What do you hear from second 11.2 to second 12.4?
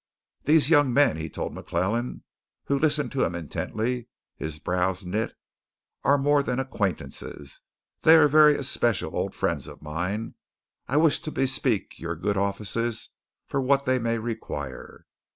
bespeak your good